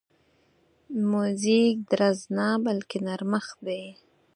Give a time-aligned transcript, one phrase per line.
[1.11, 3.83] موزیک درز نه، بلکې نرمښت دی.